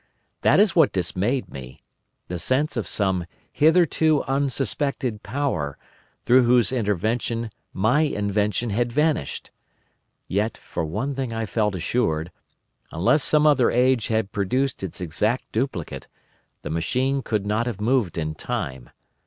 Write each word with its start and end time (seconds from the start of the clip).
That 0.41 0.59
is 0.59 0.75
what 0.75 0.91
dismayed 0.91 1.47
me: 1.53 1.83
the 2.27 2.39
sense 2.39 2.75
of 2.75 2.87
some 2.87 3.27
hitherto 3.53 4.23
unsuspected 4.23 5.21
power, 5.21 5.77
through 6.25 6.41
whose 6.41 6.71
intervention 6.71 7.51
my 7.71 8.01
invention 8.01 8.71
had 8.71 8.91
vanished. 8.91 9.51
Yet, 10.27 10.57
for 10.57 10.83
one 10.85 11.13
thing 11.13 11.31
I 11.33 11.45
felt 11.45 11.75
assured: 11.75 12.31
unless 12.91 13.23
some 13.23 13.45
other 13.45 13.69
age 13.69 14.07
had 14.07 14.31
produced 14.31 14.81
its 14.81 15.01
exact 15.01 15.51
duplicate, 15.51 16.07
the 16.63 16.71
machine 16.71 17.21
could 17.21 17.45
not 17.45 17.67
have 17.67 17.79
moved 17.79 18.17
in 18.17 18.33
time. 18.33 18.89